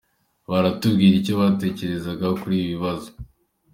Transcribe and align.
baratubwira 0.49 1.13
icyo 1.17 1.33
batekereza 1.41 2.11
kuri 2.41 2.53
ibi 2.57 2.67
bibazo. 2.71 3.09